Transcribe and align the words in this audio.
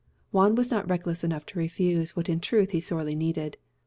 Juan 0.31 0.55
was 0.55 0.71
not 0.71 0.89
reckless 0.89 1.23
enough 1.23 1.45
to 1.45 1.59
refuse 1.59 2.15
what 2.15 2.27
in 2.27 2.39
truth 2.39 2.71
he 2.71 2.79
sorely 2.79 3.13
needed. 3.13 3.57